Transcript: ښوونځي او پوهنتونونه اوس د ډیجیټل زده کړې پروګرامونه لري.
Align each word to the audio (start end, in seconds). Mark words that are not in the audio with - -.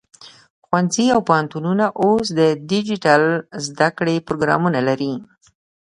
ښوونځي 0.65 1.05
او 1.15 1.21
پوهنتونونه 1.27 1.85
اوس 2.03 2.27
د 2.39 2.41
ډیجیټل 2.69 3.23
زده 3.67 3.89
کړې 3.97 4.15
پروګرامونه 4.27 4.79
لري. 4.87 5.13